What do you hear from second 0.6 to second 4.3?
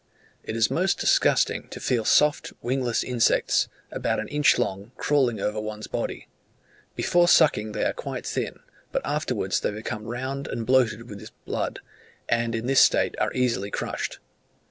most disgusting to feel soft wingless insects, about an